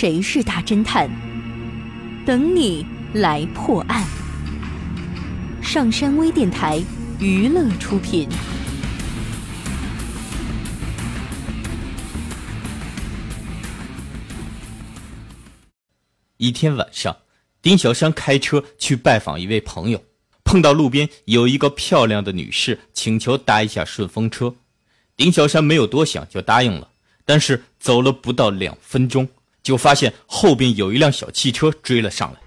[0.00, 1.10] 谁是大侦探？
[2.24, 4.06] 等你来破案。
[5.60, 6.80] 上山微电台
[7.18, 8.28] 娱乐出品。
[16.36, 17.16] 一天晚上，
[17.60, 20.00] 丁小山开车去拜访一位朋友，
[20.44, 24.54] 碰到路边有一个漂亮的女士，请求搭一下顺风车。
[25.16, 26.88] 丁小山没有多想就答应了，
[27.24, 29.28] 但是走了不到两分钟，
[29.68, 32.38] 就发现后边有一辆小汽车追了上来。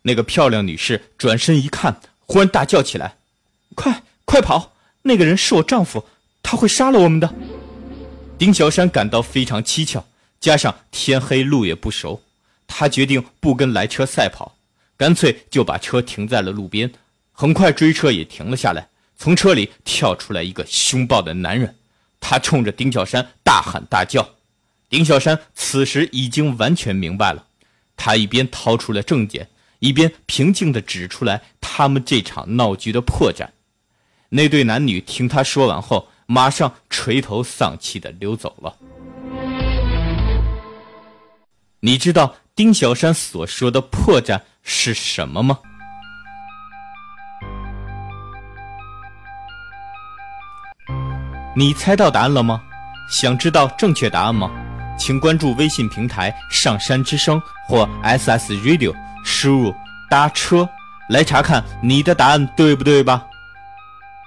[0.00, 3.18] 那个漂亮女士转身一看，忽然大叫起来
[3.76, 4.72] ：“快快跑！
[5.02, 6.06] 那个人是我丈夫，
[6.42, 7.34] 他会杀了我们的！”
[8.38, 10.06] 丁小山感到非常蹊跷。
[10.40, 12.22] 加上天黑路也不熟，
[12.66, 14.56] 他决定不跟来车赛跑，
[14.96, 16.90] 干脆就把车停在了路边。
[17.32, 21.76] 很快追车也停了下来，从车里跳出来一个凶暴的男人，
[22.18, 24.26] 他冲着丁小山大喊大叫。
[24.88, 27.44] 丁小山此时已经完全明白了，
[27.96, 29.48] 他一边掏出了证件，
[29.80, 33.46] 一边平静地指出来他们这场闹剧的破绽。
[34.30, 38.76] 那对男女听他说完后，马上垂头丧气地溜走了。
[41.80, 45.58] 你知道丁小山所说的破绽是什么吗？
[51.54, 52.62] 你猜到答案了吗？
[53.10, 54.50] 想知道正确答案吗？
[54.98, 59.74] 请关注微信平台“上山之声”或 SS Radio，输入
[60.10, 60.68] “搭车”
[61.08, 63.24] 来查看你的答案对不对吧？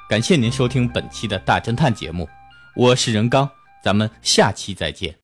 [0.09, 2.27] 感谢您收听本期的大侦探节目，
[2.75, 3.49] 我是任刚，
[3.83, 5.15] 咱们下期再见。